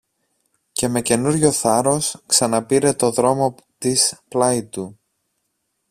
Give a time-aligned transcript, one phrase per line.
[0.71, 4.97] Και με καινούριο θάρρος ξαναπήρε το δρόμο της πλάι του.